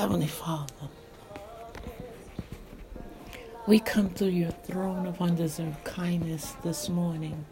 [0.00, 0.88] Heavenly Father,
[3.68, 7.44] we come through your throne of undeserved kindness this morning.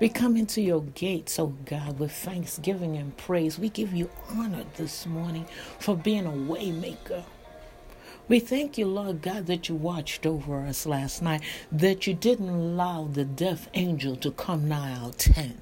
[0.00, 3.58] We come into your gates, oh God, with thanksgiving and praise.
[3.58, 5.44] We give you honor this morning
[5.78, 7.24] for being a waymaker.
[8.28, 12.48] We thank you, Lord God, that you watched over us last night, that you didn't
[12.48, 15.60] allow the death angel to come nigh our tent.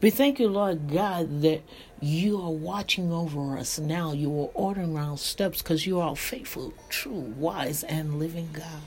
[0.00, 1.62] We thank you, Lord God, that
[2.04, 4.12] you are watching over us now.
[4.12, 8.82] You are ordering our steps because you are faithful, true, wise, and living God.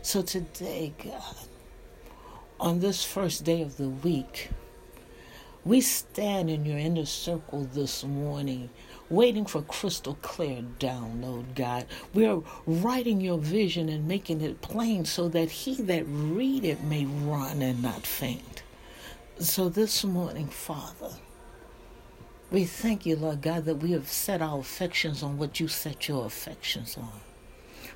[0.00, 1.36] So today, God,
[2.58, 4.48] on this first day of the week,
[5.62, 8.70] we stand in your inner circle this morning,
[9.10, 11.84] waiting for crystal clear download, God.
[12.14, 16.82] We are writing your vision and making it plain so that he that read it
[16.82, 18.62] may run and not faint.
[19.38, 21.10] So this morning, Father,
[22.52, 26.06] we thank you, Lord God, that we have set our affections on what you set
[26.06, 27.08] your affections on.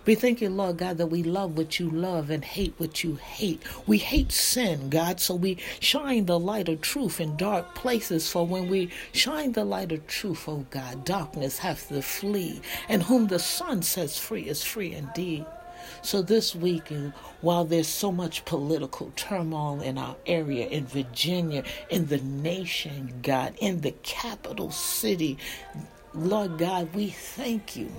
[0.07, 3.17] We thank you, Lord God, that we love what you love and hate what you
[3.17, 3.63] hate.
[3.87, 8.31] We hate sin, God, so we shine the light of truth in dark places.
[8.31, 12.63] For when we shine the light of truth, oh God, darkness hath to flee.
[12.89, 15.45] And whom the Son sets free is free indeed.
[16.03, 16.93] So this week,
[17.41, 23.55] while there's so much political turmoil in our area, in Virginia, in the nation, God,
[23.59, 25.39] in the capital city,
[26.15, 27.91] Lord God, we thank you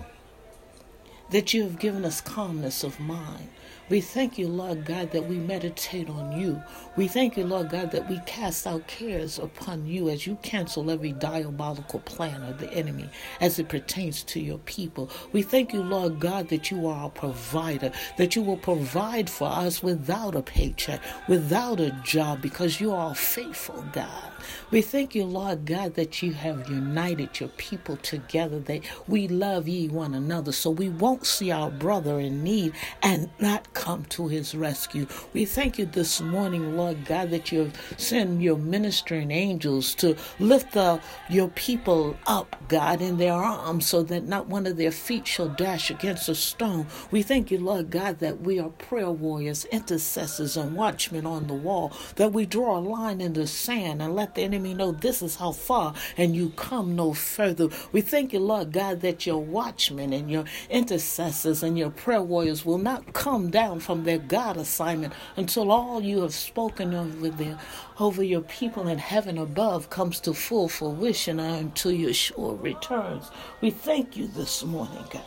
[1.32, 3.50] that you have given us calmness of mind.
[3.90, 6.62] We thank you, Lord God, that we meditate on you.
[6.98, 10.92] We thank you, Lord God, that we cast our cares upon you as you cancel
[10.92, 13.10] every diabolical plan of the enemy
[13.42, 15.10] as it pertains to your people.
[15.32, 19.48] We thank you, Lord God, that you are our provider, that you will provide for
[19.48, 24.32] us without a paycheck, without a job, because you are faithful God.
[24.72, 29.68] We thank you, Lord God, that you have united your people together, that we love
[29.68, 34.28] ye one another, so we won't see our brother in need and not come to
[34.28, 35.06] his rescue.
[35.34, 40.16] We thank you this morning, Lord God, that you have sent your ministering angels to
[40.40, 41.00] lift the,
[41.30, 45.50] your people up, God, in their arms so that not one of their feet shall
[45.50, 46.88] dash against a stone.
[47.12, 51.54] We thank you, Lord God, that we are prayer warriors, intercessors, and watchmen on the
[51.54, 55.22] wall, that we draw a line in the sand and let the enemy know this
[55.22, 57.70] is how far and you come no further.
[57.92, 62.66] We thank you, Lord God, that your watchmen and your intercessors and your prayer warriors
[62.66, 67.30] will not come down down from their God assignment until all you have spoken over
[67.30, 67.58] their
[68.00, 73.30] over your people in heaven above comes to full fruition until your sure returns.
[73.60, 75.22] We thank you this morning, God.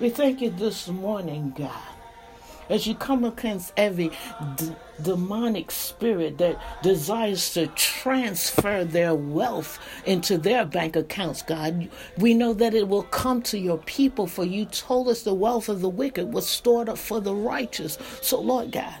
[0.00, 1.95] We thank you this morning, God
[2.68, 4.10] as you come against every
[4.56, 11.88] d- demonic spirit that desires to transfer their wealth into their bank accounts, God,
[12.18, 15.68] we know that it will come to your people, for you told us the wealth
[15.68, 17.98] of the wicked was stored up for the righteous.
[18.22, 18.94] So, Lord God,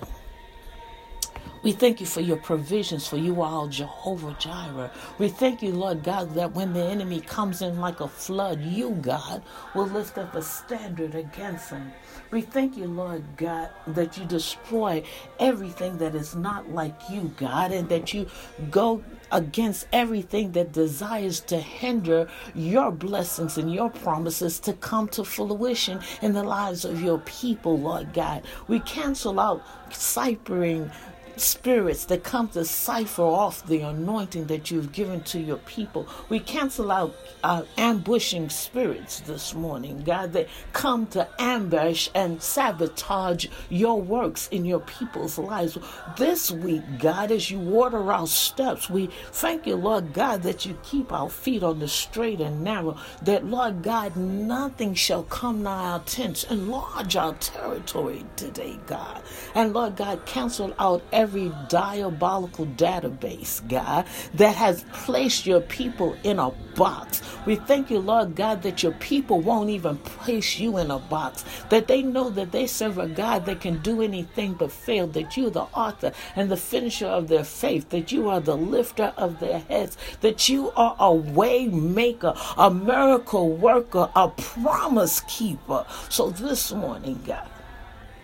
[1.66, 4.88] we thank you for your provisions, for you all Jehovah Jireh.
[5.18, 8.90] We thank you, Lord God, that when the enemy comes in like a flood, you,
[8.90, 9.42] God,
[9.74, 11.90] will lift up a standard against him.
[12.30, 15.02] We thank you, Lord God, that you destroy
[15.40, 18.28] everything that is not like you, God, and that you
[18.70, 19.02] go
[19.32, 25.98] against everything that desires to hinder your blessings and your promises to come to fruition
[26.22, 28.44] in the lives of your people, Lord God.
[28.68, 30.92] We cancel out ciphering
[31.36, 36.08] spirits that come to cipher off the anointing that you've given to your people.
[36.28, 43.46] We cancel out uh, ambushing spirits this morning, God, that come to ambush and sabotage
[43.68, 45.78] your works in your people's lives.
[46.16, 50.78] This week, God, as you water our steps, we thank you, Lord God, that you
[50.82, 55.90] keep our feet on the straight and narrow, that, Lord God, nothing shall come nigh
[55.92, 56.44] our tents.
[56.44, 59.22] Enlarge our territory today, God.
[59.54, 66.16] And, Lord God, cancel out every every diabolical database, God, that has placed your people
[66.22, 67.20] in a box.
[67.46, 71.44] We thank you, Lord God, that your people won't even place you in a box,
[71.68, 75.36] that they know that they serve a God that can do anything but fail, that
[75.36, 79.40] you're the author and the finisher of their faith, that you are the lifter of
[79.40, 85.84] their heads, that you are a way maker, a miracle worker, a promise keeper.
[86.08, 87.48] So this morning, God,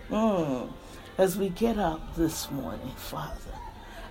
[0.08, 0.68] mm,
[1.18, 3.54] as we get up this morning, Father,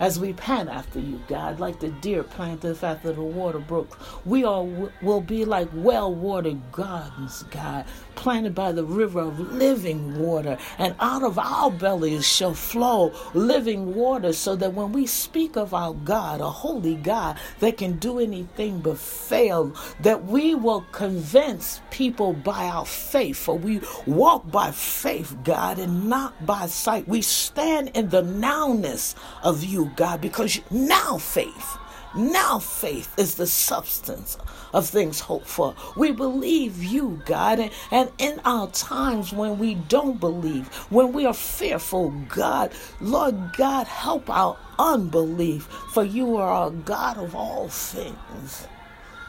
[0.02, 4.00] as we pant after you, God, like the deer planteth after the water brook.
[4.26, 9.40] We all w- will be like well watered gardens, God, planted by the river of
[9.40, 15.06] living water, and out of our bellies shall flow living water, so that when we
[15.06, 20.56] speak of our God, a holy God that can do anything but fail, that we
[20.56, 26.68] will convince people by our faith, for we walk by faith, God, and not by
[26.68, 27.08] sight.
[27.08, 31.78] We stand in the nowness of you, God, because now faith
[32.14, 34.38] now faith is the substance
[34.74, 35.74] of things hoped for.
[35.96, 41.26] We believe you, God, and, and in our times when we don't believe, when we
[41.26, 47.70] are fearful, God, Lord God, help our unbelief, for you are a God of all
[47.70, 48.68] things.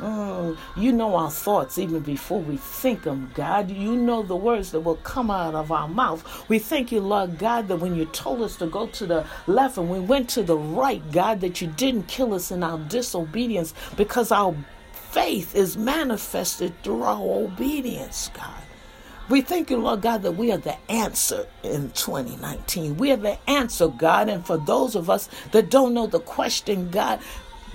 [0.02, 3.70] Mm, you know our thoughts even before we think them, God.
[3.70, 6.48] You know the words that will come out of our mouth.
[6.48, 9.78] We thank you, Lord God, that when you told us to go to the left
[9.78, 13.74] and we went to the right, God, that you didn't kill us in our disobedience
[13.96, 14.56] because our
[14.92, 18.62] faith is manifested through our obedience, God.
[19.28, 22.96] We thank you, Lord God, that we are the answer in 2019.
[22.96, 24.28] We are the answer, God.
[24.28, 27.20] And for those of us that don't know the question, God,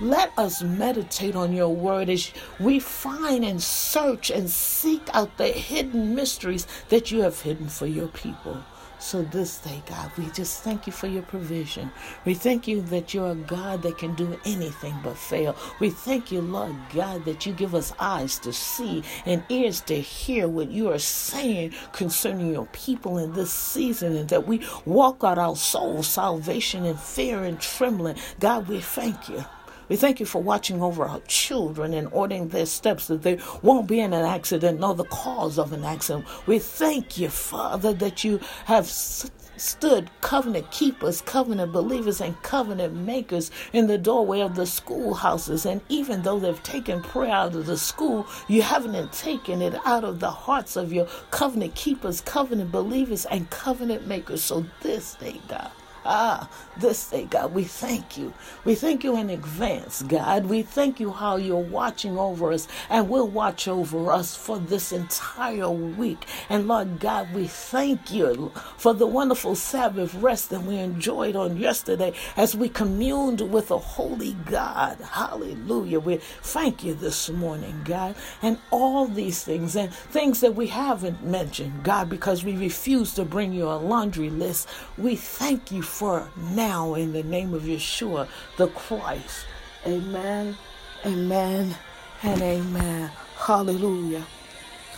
[0.00, 5.48] let us meditate on your word as we find and search and seek out the
[5.48, 8.62] hidden mysteries that you have hidden for your people.
[9.00, 11.90] So this day, God, we just thank you for your provision.
[12.24, 15.56] We thank you that you're a God that can do anything but fail.
[15.78, 20.00] We thank you, Lord God, that you give us eyes to see and ears to
[20.00, 25.22] hear what you are saying concerning your people in this season and that we walk
[25.22, 28.16] out our soul salvation in fear and trembling.
[28.40, 29.44] God, we thank you.
[29.88, 33.88] We thank you for watching over our children and ordering their steps that they won't
[33.88, 36.26] be in an accident nor the cause of an accident.
[36.46, 43.50] We thank you, Father, that you have stood covenant keepers, covenant believers, and covenant makers
[43.72, 45.66] in the doorway of the schoolhouses.
[45.66, 50.04] And even though they've taken prayer out of the school, you haven't taken it out
[50.04, 54.42] of the hearts of your covenant keepers, covenant believers, and covenant makers.
[54.42, 55.70] So this day, God.
[56.04, 56.48] Ah,
[56.78, 58.32] this day, God, we thank you.
[58.64, 60.46] We thank you in advance, God.
[60.46, 64.92] We thank you how you're watching over us and will watch over us for this
[64.92, 66.26] entire week.
[66.48, 71.56] And Lord God, we thank you for the wonderful Sabbath rest that we enjoyed on
[71.56, 74.98] yesterday as we communed with a holy God.
[75.00, 76.00] Hallelujah.
[76.00, 78.14] We thank you this morning, God.
[78.42, 83.24] And all these things and things that we haven't mentioned, God, because we refuse to
[83.24, 84.68] bring you a laundry list.
[84.96, 89.46] We thank you for now in the name of Yeshua, the Christ.
[89.86, 90.56] Amen,
[91.04, 91.76] amen,
[92.22, 93.10] and amen.
[93.36, 94.26] Hallelujah.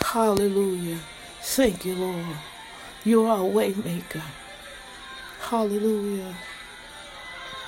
[0.03, 0.99] Hallelujah.
[1.43, 2.27] Thank you, Lord.
[3.05, 4.23] You are a way maker.
[5.41, 6.35] Hallelujah.